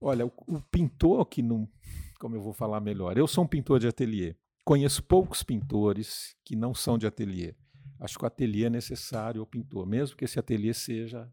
[0.00, 1.68] Olha, o, o, pintor que não.
[2.18, 3.16] Como eu vou falar melhor?
[3.16, 4.34] Eu sou um pintor de ateliê.
[4.64, 7.54] Conheço poucos pintores que não são de ateliê.
[8.00, 11.30] Acho que o ateliê é necessário ao pintor, mesmo que esse ateliê seja,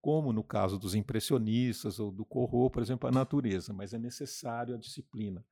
[0.00, 4.74] como no caso dos impressionistas ou do Corot, por exemplo, a natureza, mas é necessário
[4.74, 5.44] a disciplina.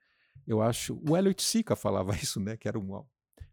[0.47, 1.01] Eu acho.
[1.09, 2.57] O Elliot Sica falava isso, né?
[2.57, 3.05] Que era um.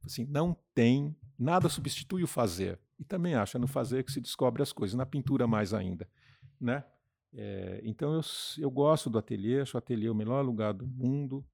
[0.05, 1.15] Assim, não tem.
[1.37, 2.79] Nada substitui o fazer.
[2.99, 6.07] E também acho, é no fazer que se descobre as coisas, na pintura mais ainda.
[6.59, 6.83] Né?
[7.33, 8.21] É, então eu,
[8.57, 11.45] eu gosto do ateliê, acho o ateliê o melhor lugar do mundo.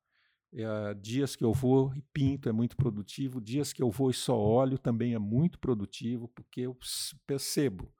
[0.51, 4.13] É, dias que eu vou e pinto é muito produtivo, dias que eu vou e
[4.13, 6.77] só olho também é muito produtivo, porque eu
[7.27, 7.91] percebo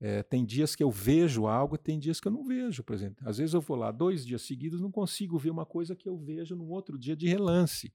[0.00, 3.28] é, tem dias que eu vejo algo tem dias que eu não vejo, por exemplo.
[3.28, 6.16] Às vezes eu vou lá dois dias seguidos não consigo ver uma coisa que eu
[6.16, 7.92] vejo no outro dia de relance.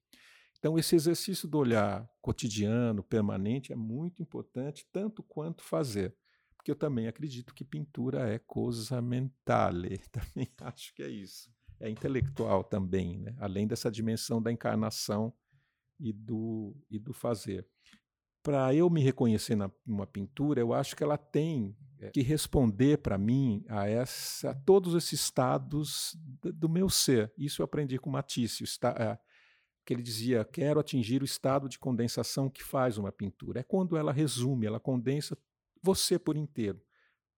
[0.57, 6.15] Então, esse exercício do olhar cotidiano, permanente, é muito importante, tanto quanto fazer.
[6.55, 9.99] Porque eu também acredito que pintura é coisa mentale.
[10.11, 11.53] Também acho que é isso.
[11.79, 13.35] É intelectual também, né?
[13.37, 15.31] além dessa dimensão da encarnação
[15.99, 17.67] e do, e do fazer.
[18.41, 21.75] Para eu me reconhecer numa pintura, eu acho que ela tem
[22.11, 27.31] que responder para mim a, essa, a todos esses estados do meu ser.
[27.37, 29.17] Isso eu aprendi com Matisse, está, é,
[29.85, 33.59] que ele dizia: quero atingir o estado de condensação que faz uma pintura.
[33.59, 35.37] É quando ela resume, ela condensa
[35.81, 36.81] você por inteiro.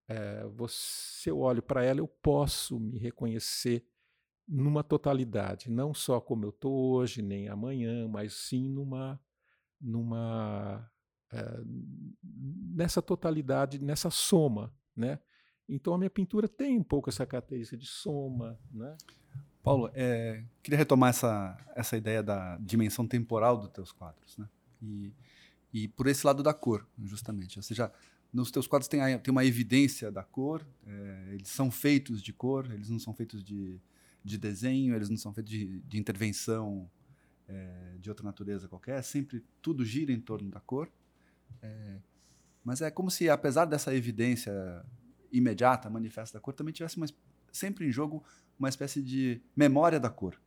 [0.08, 3.86] É, você, eu olho para ela, eu posso me reconhecer
[4.48, 9.20] numa totalidade, não só como eu estou hoje, nem amanhã, mas sim numa,
[9.82, 10.97] numa é,
[12.76, 15.20] nessa totalidade, nessa soma, né?
[15.68, 18.96] Então a minha pintura tem um pouco essa característica de soma, né?
[19.62, 24.48] Paulo, é, queria retomar essa, essa ideia da dimensão temporal dos teus quadros, né?
[24.82, 25.14] E,
[25.74, 27.60] e por esse lado da cor, justamente.
[27.60, 27.92] Ou seja,
[28.32, 32.32] nos teus quadros tem, a, tem uma evidência da cor, é, eles são feitos de
[32.32, 33.82] cor, eles não são feitos de,
[34.24, 36.90] de desenho, eles não são feitos de, de intervenção
[37.48, 40.90] é, de outra natureza qualquer, sempre tudo gira em torno da cor.
[41.62, 41.98] É,
[42.64, 44.54] mas é como se, apesar dessa evidência
[45.32, 47.08] imediata, manifesta da cor, também tivesse uma,
[47.52, 48.24] sempre em jogo
[48.58, 50.40] uma espécie de memória da cor.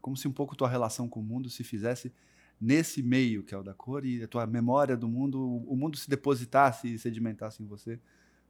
[0.00, 2.12] Como se um pouco tua relação com o mundo se fizesse
[2.60, 5.96] nesse meio que é o da cor e a tua memória do mundo, o mundo
[5.96, 8.00] se depositasse e sedimentasse em você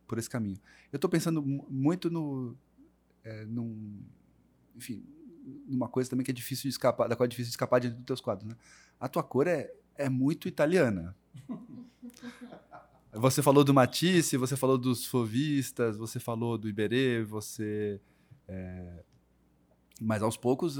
[0.06, 0.58] por esse caminho.
[0.90, 2.56] Eu estou pensando muito no,
[3.22, 4.02] é, num,
[4.74, 5.04] enfim,
[5.66, 7.98] numa coisa também que é difícil de escapar, da qual é difícil de escapar dentro
[7.98, 8.48] dos teus quadros.
[8.48, 8.56] Né?
[8.98, 11.14] A tua cor é, é muito italiana.
[13.12, 18.00] Você falou do Matisse, você falou dos fovistas, você falou do Iberê, você.
[18.46, 19.02] É,
[20.00, 20.78] mas aos poucos,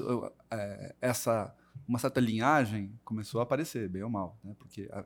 [0.50, 1.52] é, essa
[1.86, 4.54] uma certa linhagem começou a aparecer, bem ou mal, né?
[4.58, 5.04] Porque a,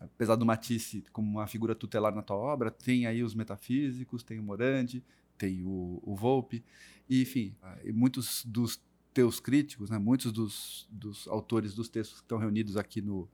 [0.00, 4.38] apesar do Matisse como uma figura tutelar na tua obra, tem aí os metafísicos, tem
[4.38, 5.04] o Morandi,
[5.36, 6.64] tem o, o Volpe,
[7.08, 8.80] e, enfim, e muitos dos
[9.12, 9.98] teus críticos, né?
[9.98, 13.28] Muitos dos, dos autores dos textos que estão reunidos aqui no,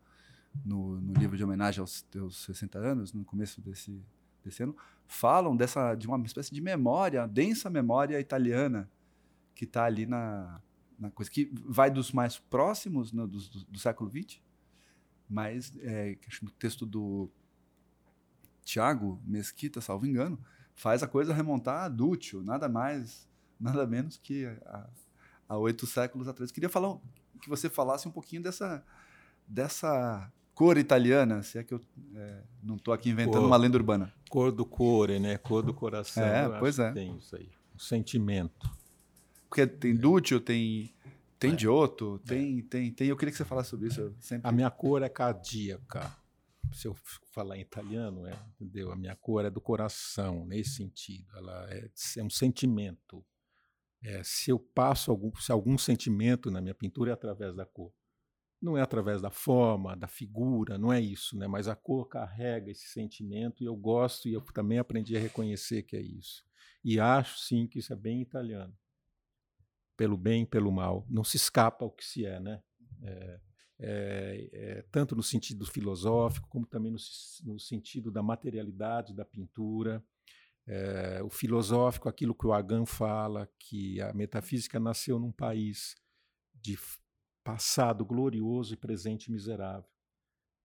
[0.64, 4.02] no, no, livro de homenagem aos teus 60 anos, no começo desse,
[4.44, 8.90] desse ano, falam dessa de uma espécie de memória, densa memória italiana
[9.54, 10.60] que está ali na,
[10.98, 14.40] na coisa, que vai dos mais próximos né, do, do, do, século XX,
[15.28, 17.30] mas é, no texto do
[18.62, 20.38] Tiago Mesquita, salvo engano,
[20.74, 24.46] faz a coisa remontar a Dúcio, nada mais, nada menos que
[25.48, 26.52] a oito séculos atrás.
[26.52, 26.98] Queria falar
[27.40, 28.84] que você falasse um pouquinho dessa,
[29.48, 31.80] dessa cor italiana, se é que eu
[32.14, 34.12] é, não estou aqui inventando cor, uma lenda urbana.
[34.28, 35.38] Cor do core, né?
[35.38, 36.22] Cor do coração.
[36.22, 36.92] É, pois é.
[36.92, 37.48] Tem isso aí.
[37.74, 38.70] O sentimento.
[39.48, 40.92] Porque tem Dúcio, tem
[41.38, 41.58] tem é.
[41.58, 42.62] Giotto, tem, é.
[42.62, 43.08] tem, tem.
[43.08, 44.14] Eu queria que você falasse sobre isso.
[44.18, 44.48] Sempre...
[44.48, 46.12] A minha cor é cardíaca.
[46.72, 46.94] Se eu
[47.32, 48.92] falar em italiano, é, entendeu?
[48.92, 51.26] A minha cor é do coração, nesse sentido.
[51.36, 53.24] Ela é, é um sentimento.
[54.02, 57.92] É, se eu passo algum, se algum sentimento na minha pintura é através da cor.
[58.60, 61.46] Não é através da forma, da figura, não é isso, né?
[61.46, 65.84] Mas a cor carrega esse sentimento e eu gosto e eu também aprendi a reconhecer
[65.84, 66.44] que é isso.
[66.84, 68.76] E acho sim que isso é bem italiano
[69.96, 71.04] pelo bem pelo mal.
[71.08, 72.62] Não se escapa ao que se é, né?
[73.02, 73.40] É,
[73.80, 76.98] é, é, tanto no sentido filosófico, como também no,
[77.44, 80.02] no sentido da materialidade da pintura.
[80.66, 85.96] É, o filosófico, aquilo que o Agan fala, que a metafísica nasceu num país
[86.54, 86.78] de
[87.48, 89.88] passado glorioso e presente miserável.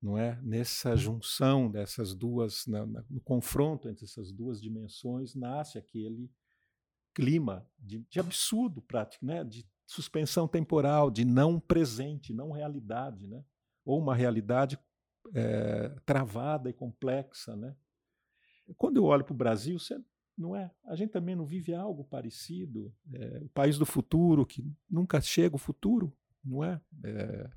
[0.01, 0.37] Não é?
[0.41, 6.29] Nessa junção dessas duas, na, na, no confronto entre essas duas dimensões, nasce aquele
[7.13, 9.45] clima de, de absurdo prático, né?
[9.45, 13.45] de suspensão temporal, de não presente, não realidade, né?
[13.85, 14.77] ou uma realidade
[15.33, 17.55] é, travada e complexa.
[17.55, 17.73] Né?
[18.75, 19.97] Quando eu olho para o Brasil, você,
[20.37, 20.69] não é?
[20.83, 22.93] A gente também não vive algo parecido.
[23.13, 26.81] É, o país do futuro, que nunca chega o futuro, não é?
[27.03, 27.49] é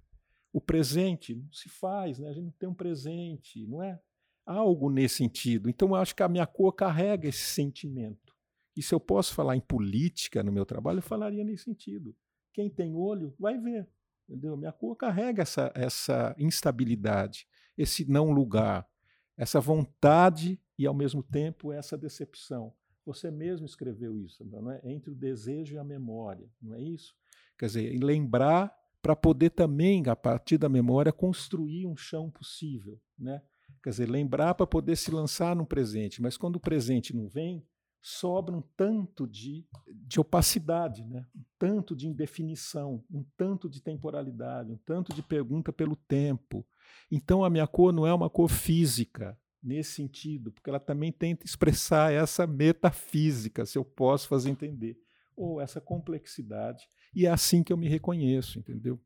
[0.57, 2.31] o presente não se faz, né?
[2.31, 4.01] a gente não tem um presente, não é?
[4.47, 5.69] Algo nesse sentido.
[5.69, 8.35] Então, eu acho que a minha cor carrega esse sentimento.
[8.75, 12.17] E se eu posso falar em política no meu trabalho, eu falaria nesse sentido.
[12.55, 13.87] Quem tem olho vai ver.
[14.27, 14.57] Entendeu?
[14.57, 17.47] Minha cor carrega essa, essa instabilidade,
[17.77, 18.89] esse não lugar,
[19.37, 22.73] essa vontade e, ao mesmo tempo, essa decepção.
[23.05, 24.81] Você mesmo escreveu isso, não é?
[24.85, 27.15] entre o desejo e a memória, não é isso?
[27.59, 33.01] Quer dizer, lembrar para poder também, a partir da memória, construir um chão possível.
[33.19, 33.41] Né?
[33.83, 37.65] Quer dizer, lembrar para poder se lançar no presente, mas quando o presente não vem,
[38.03, 41.27] sobra um tanto de, de opacidade, né?
[41.35, 46.65] um tanto de indefinição, um tanto de temporalidade, um tanto de pergunta pelo tempo.
[47.11, 51.45] Então a minha cor não é uma cor física nesse sentido, porque ela também tenta
[51.45, 54.97] expressar essa metafísica, se eu posso fazer entender,
[55.37, 56.89] ou essa complexidade.
[57.15, 59.01] E é assim que eu me reconheço, entendeu?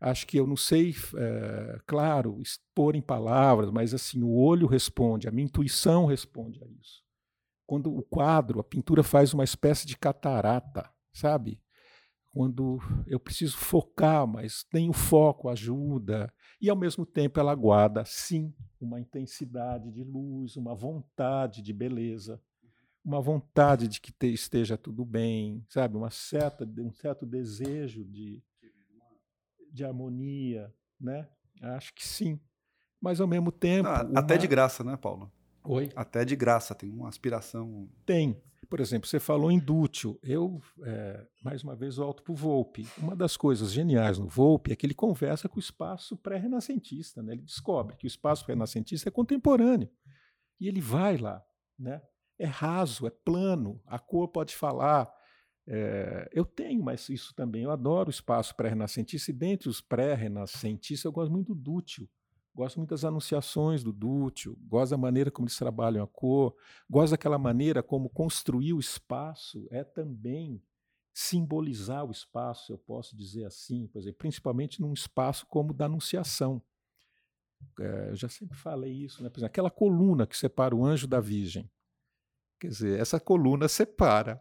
[0.00, 5.28] Acho que eu não sei, é, claro, expor em palavras, mas assim o olho responde,
[5.28, 7.04] a minha intuição responde a isso
[7.70, 11.62] quando o quadro, a pintura faz uma espécie de catarata, sabe?
[12.32, 18.04] Quando eu preciso focar, mas tem o foco, ajuda, e ao mesmo tempo ela guarda,
[18.04, 22.42] sim, uma intensidade de luz, uma vontade de beleza,
[23.10, 25.96] uma vontade de que te, esteja tudo bem, sabe?
[25.96, 28.40] Uma certa, um certo desejo de,
[29.72, 31.28] de harmonia, né?
[31.60, 32.38] Acho que sim.
[33.00, 33.88] Mas ao mesmo tempo.
[33.88, 35.30] Não, até de graça, né, Paulo?
[35.64, 35.90] Oi?
[35.96, 37.88] Até de graça, tem uma aspiração.
[38.06, 38.40] Tem.
[38.68, 40.18] Por exemplo, você falou em Dútil.
[40.22, 42.86] Eu, é, mais uma vez, volto para o Volpe.
[42.98, 47.22] Uma das coisas geniais no Volpe é que ele conversa com o espaço pré-renascentista.
[47.22, 47.32] Né?
[47.32, 49.90] Ele descobre que o espaço pré-renascentista é contemporâneo.
[50.60, 51.44] E ele vai lá.
[51.76, 52.00] Né?
[52.40, 55.12] É raso, é plano, a cor pode falar.
[55.66, 57.64] É, eu tenho, mas isso também.
[57.64, 62.08] Eu adoro o espaço pré-renascentista, e dentre os pré-renascentistas, eu gosto muito do Dútil.
[62.54, 66.56] Gosto muito das anunciações do Dútil, gosto da maneira como eles trabalham a cor,
[66.88, 70.62] gosto daquela maneira como construir o espaço é também
[71.12, 75.84] simbolizar o espaço, eu posso dizer assim, por exemplo, principalmente num espaço como o da
[75.84, 76.62] Anunciação.
[77.78, 79.28] É, eu já sempre falei isso, né?
[79.28, 81.70] por exemplo, aquela coluna que separa o anjo da virgem.
[82.60, 84.40] Quer dizer, essa coluna separa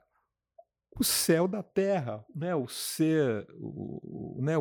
[0.99, 2.53] o céu da terra, né?
[2.53, 4.53] o ser, o, né?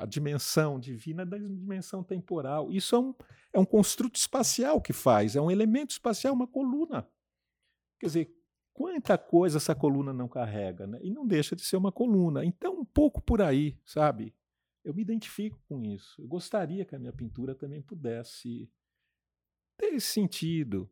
[0.00, 2.70] a dimensão divina da dimensão temporal.
[2.70, 3.14] Isso é um,
[3.52, 7.08] é um construto espacial que faz, é um elemento espacial, uma coluna.
[7.98, 8.36] Quer dizer,
[8.72, 11.00] quanta coisa essa coluna não carrega, né?
[11.02, 12.44] e não deixa de ser uma coluna.
[12.44, 14.32] Então, um pouco por aí, sabe?
[14.84, 16.22] Eu me identifico com isso.
[16.22, 18.70] Eu gostaria que a minha pintura também pudesse
[19.76, 20.88] ter esse sentido.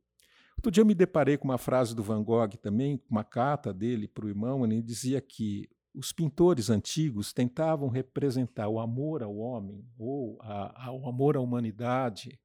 [0.60, 4.06] Outro dia eu me deparei com uma frase do Van Gogh também, uma carta dele
[4.06, 9.82] para o irmão, ele dizia que os pintores antigos tentavam representar o amor ao homem
[9.96, 12.38] ou a, a, o amor à humanidade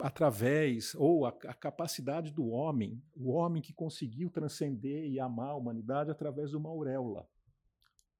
[0.00, 5.54] através ou a, a, capacidade do homem, o homem que conseguiu transcender e amar a
[5.54, 7.24] humanidade através de uma auréola.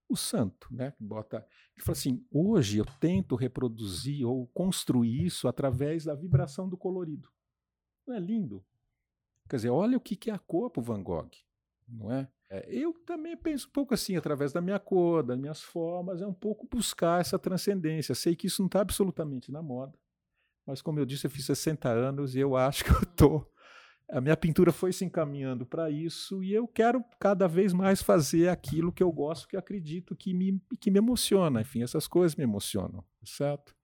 [0.08, 1.44] O santo, né, que bota,
[1.76, 7.28] ele fala assim: hoje eu tento reproduzir ou construir isso através da vibração do colorido.
[8.06, 8.64] Não é lindo?
[9.48, 11.30] Quer dizer, olha o que é a cor para o Van Gogh,
[11.86, 12.28] não é?
[12.50, 12.66] é?
[12.68, 16.32] Eu também penso um pouco assim, através da minha cor, das minhas formas, é um
[16.32, 18.14] pouco buscar essa transcendência.
[18.14, 19.98] Sei que isso não está absolutamente na moda,
[20.66, 23.50] mas como eu disse, eu fiz 60 anos e eu acho que eu estou.
[24.08, 28.48] A minha pintura foi se encaminhando para isso e eu quero cada vez mais fazer
[28.48, 31.62] aquilo que eu gosto, que eu acredito que me, que me emociona.
[31.62, 33.74] Enfim, essas coisas me emocionam, certo?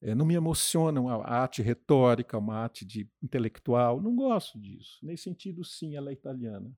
[0.00, 4.00] É, não me emociona uma arte retórica, uma arte de intelectual.
[4.00, 4.98] Não gosto disso.
[5.02, 6.70] Nesse sentido, sim, ela é italiana.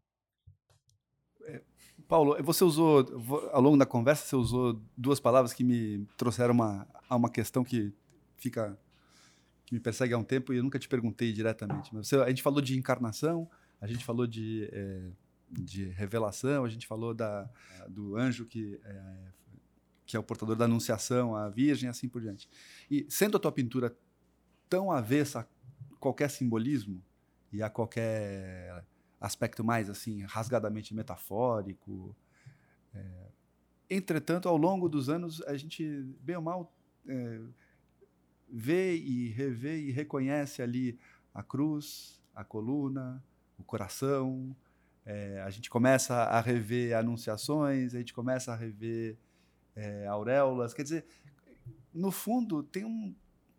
[1.44, 1.62] É,
[2.08, 3.06] Paulo, você usou,
[3.52, 7.62] ao longo da conversa, você usou duas palavras que me trouxeram uma, a uma questão
[7.62, 7.92] que
[8.36, 8.78] fica
[9.70, 11.94] que me persegue há um tempo e eu nunca te perguntei diretamente.
[11.94, 13.48] Mas você, a gente falou de encarnação,
[13.80, 15.12] a gente falou de, é,
[15.48, 17.48] de revelação, a gente falou da,
[17.88, 19.32] do anjo que é,
[20.10, 22.48] que é o portador da Anunciação, a Virgem, assim por diante.
[22.90, 23.96] E sendo a tua pintura
[24.68, 27.00] tão avessa a qualquer simbolismo
[27.52, 28.84] e a qualquer
[29.20, 32.16] aspecto mais assim rasgadamente metafórico,
[32.92, 33.28] é,
[33.88, 35.84] entretanto, ao longo dos anos, a gente
[36.20, 36.74] bem ou mal
[37.06, 37.40] é,
[38.48, 40.98] vê e revê e reconhece ali
[41.32, 43.22] a cruz, a coluna,
[43.56, 44.56] o coração.
[45.06, 49.16] É, a gente começa a rever anunciações, a gente começa a rever
[49.80, 50.74] é, auréolas.
[50.74, 51.04] Quer dizer,
[51.92, 53.14] no fundo, tem um,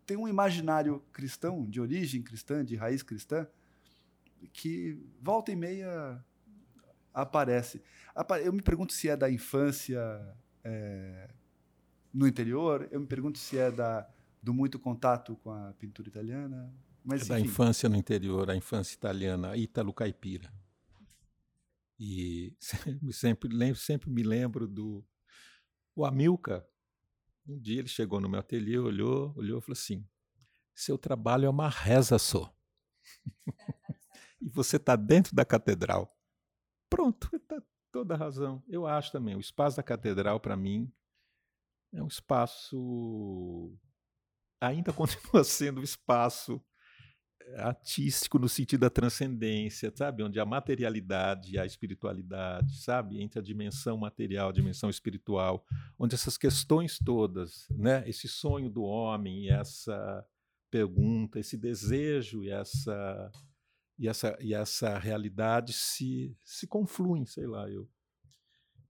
[0.06, 3.46] tem um imaginário cristão, de origem cristã, de raiz cristã,
[4.52, 6.24] que volta e meia
[7.12, 7.82] aparece.
[8.44, 10.00] Eu me pergunto se é da infância
[10.62, 11.28] é,
[12.12, 14.08] no interior, eu me pergunto se é da,
[14.42, 16.72] do muito contato com a pintura italiana.
[17.04, 20.52] Mas, é da infância no interior, a infância italiana, ítalo caipira.
[21.98, 25.04] E sempre, sempre, sempre me lembro do,
[25.94, 26.66] o Amilcar,
[27.46, 30.06] um dia ele chegou no meu ateliê, olhou, olhou e falou assim:
[30.74, 32.54] seu trabalho é uma reza só.
[34.40, 36.16] e você está dentro da catedral.
[36.88, 38.62] Pronto, está toda a razão.
[38.68, 39.34] Eu acho também.
[39.36, 40.92] O espaço da catedral, para mim,
[41.92, 43.76] é um espaço.
[44.60, 46.62] Ainda continua sendo um espaço
[47.56, 50.22] artístico no sentido da transcendência, sabe?
[50.22, 53.20] Onde a materialidade e a espiritualidade, sabe?
[53.20, 55.64] Entre a dimensão material, a dimensão espiritual,
[55.98, 58.02] onde essas questões todas, né?
[58.08, 60.26] Esse sonho do homem, essa
[60.70, 63.30] pergunta, esse desejo e essa
[63.98, 67.88] e essa e essa realidade se se confluem, sei lá, eu.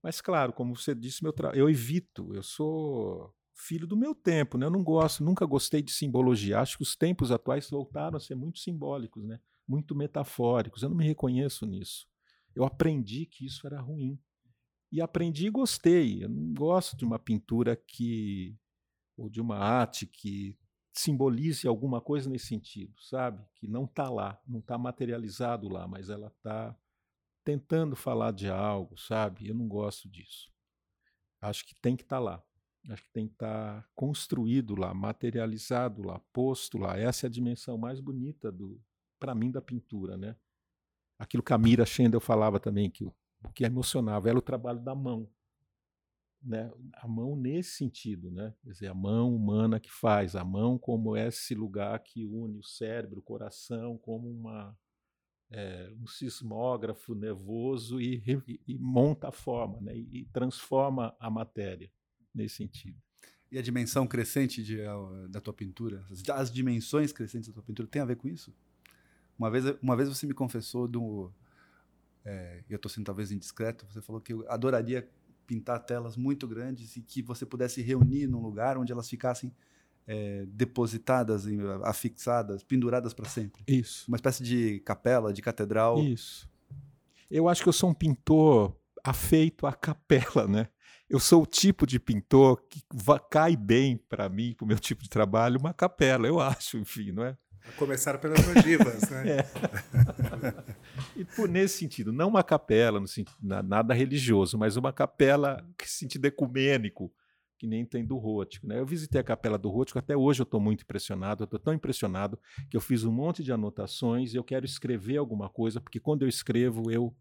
[0.01, 1.55] Mas claro, como você disse, meu tra...
[1.55, 4.65] eu evito, eu sou filho do meu tempo, né?
[4.65, 6.59] Eu não gosto, nunca gostei de simbologia.
[6.59, 9.39] Acho que os tempos atuais voltaram a ser muito simbólicos, né?
[9.67, 10.83] Muito metafóricos.
[10.83, 12.07] Eu não me reconheço nisso.
[12.55, 14.19] Eu aprendi que isso era ruim.
[14.91, 16.23] E aprendi e gostei.
[16.23, 18.57] Eu não gosto de uma pintura que
[19.15, 20.57] ou de uma arte que
[20.91, 23.43] simbolize alguma coisa nesse sentido, sabe?
[23.55, 26.75] Que não está lá, não está materializado lá, mas ela está
[27.43, 29.47] tentando falar de algo, sabe?
[29.47, 30.51] Eu não gosto disso.
[31.41, 32.43] Acho que tem que estar tá lá.
[32.89, 36.97] Acho que tem que estar tá construído lá, materializado lá, posto lá.
[36.97, 38.79] Essa é a dimensão mais bonita do,
[39.19, 40.35] para mim, da pintura, né?
[41.17, 43.13] Aquilo que a Mira Schendel falava também, que o
[43.53, 45.29] que emocionava era o trabalho da mão,
[46.41, 46.69] né?
[46.95, 48.53] A mão nesse sentido, né?
[48.61, 52.63] Quer dizer, a mão humana que faz, a mão como esse lugar que une o
[52.63, 54.77] cérebro, o coração, como uma
[55.49, 59.95] é, um sismógrafo nervoso e, e, e, monta a forma, né?
[59.95, 61.89] E, e, transforma a matéria
[62.33, 62.97] nesse sentido.
[63.51, 64.77] E a dimensão crescente de,
[65.29, 68.53] da tua pintura, as, as, dimensões crescentes da tua pintura, tem a ver com isso?
[69.37, 71.31] Uma vez, uma vez você me confessou do,
[72.25, 75.07] é, eu estou sendo talvez indiscreto, você falou que eu adoraria
[75.45, 79.53] pintar telas muito grandes e que você pudesse reunir num lugar onde elas ficassem
[80.07, 81.45] é, depositadas,
[81.83, 83.61] afixadas, penduradas para sempre.
[83.67, 84.05] Isso.
[84.07, 85.99] Uma espécie de capela, de catedral.
[85.99, 86.49] Isso.
[87.29, 90.69] Eu acho que eu sou um pintor afeito à capela, né?
[91.13, 92.81] Eu sou o tipo de pintor que
[93.29, 97.11] cai bem para mim, para o meu tipo de trabalho, uma capela, eu acho, enfim,
[97.11, 97.37] não é?
[97.77, 99.37] Começar pelas ogivas, né?
[99.37, 99.45] É.
[101.15, 105.87] e por nesse sentido, não uma capela, no sentido, nada religioso, mas uma capela que
[105.87, 107.13] sentido ecumênico,
[107.59, 108.65] que nem tem do Rótico.
[108.65, 108.79] Né?
[108.79, 111.75] Eu visitei a capela do Rótico, até hoje eu estou muito impressionado, eu estou tão
[111.75, 112.39] impressionado
[112.71, 116.23] que eu fiz um monte de anotações e eu quero escrever alguma coisa, porque quando
[116.23, 117.15] eu escrevo, eu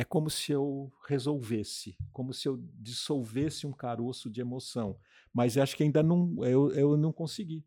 [0.00, 4.98] é como se eu resolvesse, como se eu dissolvesse um caroço de emoção.
[5.30, 7.66] Mas acho que ainda não, eu, eu não consegui.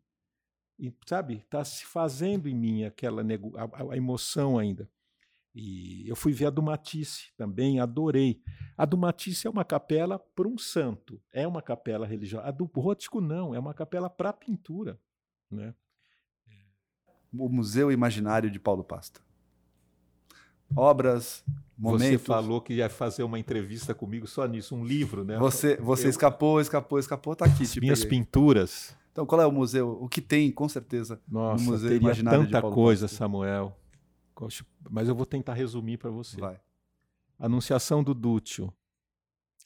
[0.76, 4.90] E, sabe, está se fazendo em mim aquela a, a emoção ainda.
[5.54, 8.42] E eu fui ver a do Matisse também, adorei.
[8.76, 12.48] A do Matisse é uma capela para um santo, é uma capela religiosa.
[12.48, 15.00] A do Rótico não, é uma capela para pintura.
[15.48, 15.72] Né?
[17.32, 19.20] O Museu Imaginário de Paulo Pasta.
[20.74, 21.44] Obras,
[21.76, 22.06] momentos.
[22.06, 25.38] Você falou que ia fazer uma entrevista comigo só nisso, um livro, né?
[25.38, 26.10] Você, você eu...
[26.10, 27.64] escapou, escapou, escapou, tá aqui.
[27.64, 28.18] As minhas peguei.
[28.18, 28.96] pinturas.
[29.12, 29.96] Então, qual é o museu?
[30.00, 33.06] O que tem, com certeza, Nossa, no Museu teria Imaginário tanta de Paulo coisa.
[33.06, 33.76] Samuel.
[34.90, 36.36] Mas eu vou tentar resumir para você.
[36.36, 36.60] Vai.
[37.38, 38.72] Anunciação do Dúcio.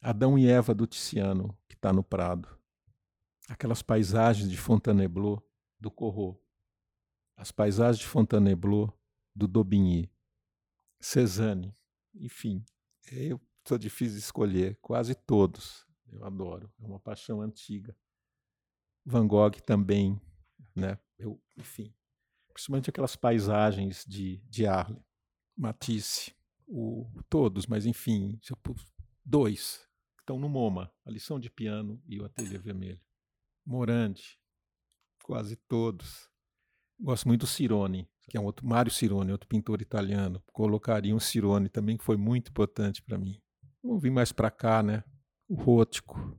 [0.02, 2.48] Adão e Eva do Tiziano, que está no Prado.
[3.48, 5.42] Aquelas paisagens de Fontainebleau,
[5.80, 6.38] do Corot.
[7.34, 8.92] As paisagens de Fontainebleau,
[9.34, 10.10] do Daubigny.
[11.00, 11.74] Cezanne.
[12.14, 12.64] Enfim,
[13.10, 14.78] eu sou difícil de escolher.
[14.80, 15.86] Quase todos.
[16.10, 16.72] Eu adoro.
[16.80, 17.96] É uma paixão antiga.
[19.04, 20.20] Van Gogh também,
[20.74, 20.98] né?
[21.18, 21.94] Eu, enfim,
[22.52, 25.02] principalmente aquelas paisagens de, de Arles,
[25.56, 26.34] Matisse,
[26.66, 28.38] o, todos, mas enfim,
[29.24, 33.00] dois que estão no MoMA, a lição de piano e o Ateliê Vermelho.
[33.64, 34.38] Morandi,
[35.22, 36.30] quase todos.
[37.00, 40.42] Gosto muito do Cirone, que é um outro, Mário Cirone, outro pintor italiano.
[40.52, 43.40] Colocaria um Cirone também, que foi muito importante para mim.
[43.82, 45.04] Vamos vir mais para cá, né?
[45.48, 46.38] O Rótico,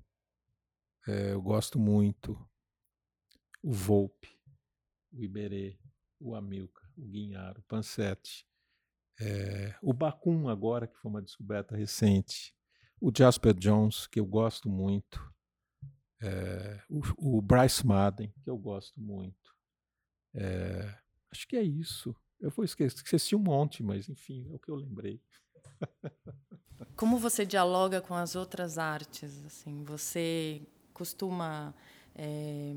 [1.08, 2.38] é, eu gosto muito.
[3.64, 4.30] O Volpe,
[5.12, 5.80] o Iberê,
[6.20, 8.46] o Amilcar, o Guinharo, o Pansete,
[9.20, 12.56] é, o Bacum agora, que foi uma descoberta recente,
[13.02, 15.20] o Jasper Jones, que eu gosto muito,
[16.22, 19.38] é, o, o, Bryce Madden, que eu gosto muito.
[20.34, 20.94] É,
[21.32, 22.16] acho que é isso.
[22.40, 25.22] Eu vou esquecer, esqueci um monte, mas enfim, é o que eu lembrei.
[26.96, 29.46] Como você dialoga com as outras artes?
[29.46, 30.62] Assim, você
[30.94, 31.74] costuma
[32.16, 32.74] é,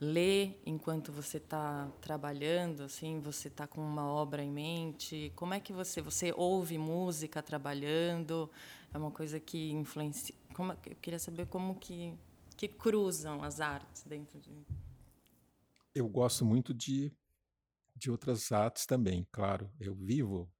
[0.00, 5.32] ler enquanto você está trabalhando, assim, você está com uma obra em mente?
[5.34, 8.50] Como é que você você ouve música trabalhando?
[8.92, 10.34] É uma coisa que influencia.
[10.52, 12.16] Como, eu queria saber como que
[12.56, 14.50] que cruzam as artes dentro de.
[15.94, 17.12] Eu gosto muito de
[17.96, 19.70] de outras artes também, claro.
[19.78, 20.52] Eu vivo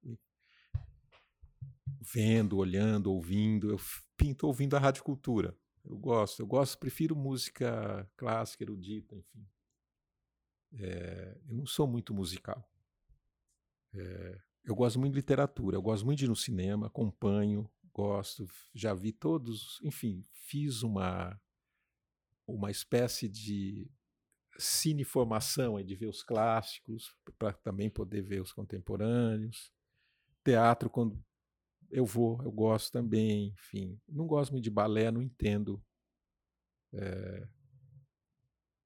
[2.01, 3.70] vendo, olhando, ouvindo.
[3.70, 3.80] Eu
[4.16, 5.57] pinto ouvindo a rádio cultura.
[5.85, 9.47] Eu gosto, eu gosto, prefiro música clássica, erudita, enfim.
[10.78, 12.66] É, eu não sou muito musical.
[13.93, 18.49] É, eu gosto muito de literatura, eu gosto muito de ir no cinema, acompanho, gosto,
[18.74, 21.39] já vi todos, enfim, fiz uma
[22.47, 23.91] uma espécie de
[24.59, 29.72] cineformação, de ver os clássicos, para também poder ver os contemporâneos.
[30.44, 31.22] Teatro, quando
[31.90, 34.00] eu vou, eu gosto também, enfim.
[34.09, 35.82] Não gosto muito de balé, não entendo.
[36.92, 37.48] É,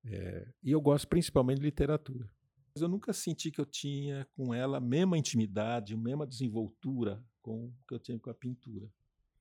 [0.05, 2.31] é, e eu gosto principalmente de literatura.
[2.75, 7.25] Mas eu nunca senti que eu tinha com ela a mesma intimidade, a mesma desenvoltura
[7.43, 8.93] com que eu tinha com a pintura.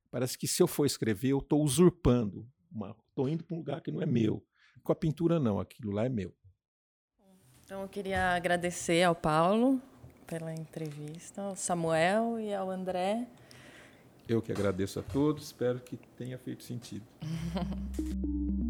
[0.10, 2.50] Parece que se eu for escrever, eu estou usurpando,
[3.10, 4.46] estou indo para um lugar que não é meu.
[4.84, 6.34] Com a pintura, não, aquilo lá é meu.
[7.64, 9.82] Então eu queria agradecer ao Paulo
[10.26, 13.28] pela entrevista, ao Samuel e ao André
[14.28, 17.06] Eu que agradeço a todos, espero que tenha feito sentido.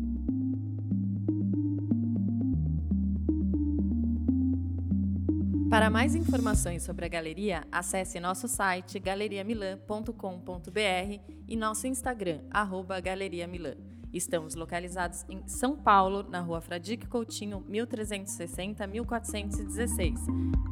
[5.70, 13.45] Para mais informações sobre a galeria, acesse nosso site galeriamilan.com.br e nosso Instagram, arroba Galeria
[13.45, 13.76] Milan.
[14.18, 20.66] Estamos localizados em São Paulo, na rua Fradique Coutinho, 1360-1416.